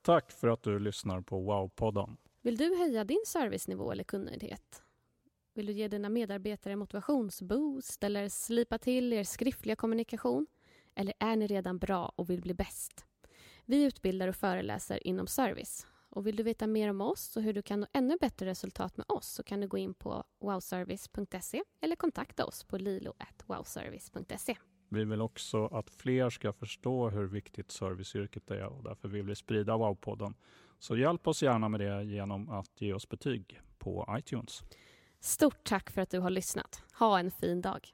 Tack 0.04 0.32
för 0.32 0.48
att 0.48 0.62
du 0.62 0.78
lyssnar 0.78 1.20
på 1.20 1.36
Wow-podden. 1.40 2.16
Vill 2.42 2.56
du 2.56 2.76
höja 2.76 3.04
din 3.04 3.22
servicenivå 3.26 3.92
eller 3.92 4.04
kundnöjdhet? 4.04 4.60
Vill 5.56 5.66
du 5.66 5.72
ge 5.72 5.88
dina 5.88 6.08
medarbetare 6.08 6.76
motivationsboost 6.76 8.04
eller 8.04 8.28
slipa 8.28 8.78
till 8.78 9.12
er 9.12 9.24
skriftliga 9.24 9.76
kommunikation? 9.76 10.46
Eller 10.94 11.14
är 11.18 11.36
ni 11.36 11.46
redan 11.46 11.78
bra 11.78 12.12
och 12.16 12.30
vill 12.30 12.40
bli 12.40 12.54
bäst? 12.54 13.06
Vi 13.64 13.84
utbildar 13.84 14.28
och 14.28 14.36
föreläser 14.36 15.06
inom 15.06 15.26
service. 15.26 15.86
Och 16.08 16.26
vill 16.26 16.36
du 16.36 16.42
veta 16.42 16.66
mer 16.66 16.90
om 16.90 17.00
oss 17.00 17.36
och 17.36 17.42
hur 17.42 17.52
du 17.52 17.62
kan 17.62 17.80
nå 17.80 17.86
ännu 17.92 18.16
bättre 18.20 18.46
resultat 18.46 18.96
med 18.96 19.06
oss 19.08 19.26
så 19.26 19.42
kan 19.42 19.60
du 19.60 19.68
gå 19.68 19.78
in 19.78 19.94
på 19.94 20.24
wowservice.se 20.40 21.62
eller 21.80 21.96
kontakta 21.96 22.44
oss 22.44 22.64
på 22.64 22.78
lilo.wowservice.se. 22.78 24.56
Vi 24.88 25.04
vill 25.04 25.20
också 25.20 25.66
att 25.66 25.90
fler 25.90 26.30
ska 26.30 26.52
förstå 26.52 27.10
hur 27.10 27.26
viktigt 27.26 27.70
serviceyrket 27.70 28.50
är 28.50 28.66
och 28.66 28.82
därför 28.82 29.08
vill 29.08 29.26
vi 29.26 29.34
sprida 29.34 29.72
Wow-podden. 29.72 30.34
Så 30.78 30.96
hjälp 30.96 31.26
oss 31.26 31.42
gärna 31.42 31.68
med 31.68 31.80
det 31.80 32.04
genom 32.04 32.48
att 32.48 32.80
ge 32.80 32.92
oss 32.92 33.08
betyg 33.08 33.60
på 33.78 34.16
iTunes. 34.18 34.62
Stort 35.24 35.64
tack 35.64 35.90
för 35.90 36.00
att 36.00 36.10
du 36.10 36.18
har 36.18 36.30
lyssnat. 36.30 36.82
Ha 36.98 37.18
en 37.18 37.30
fin 37.30 37.60
dag. 37.60 37.93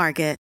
Market. 0.00 0.38